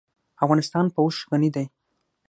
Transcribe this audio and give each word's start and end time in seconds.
افغانستان 0.43 0.85
په 0.93 0.99
اوښ 1.03 1.17
غني 1.29 1.49
دی. 1.55 1.65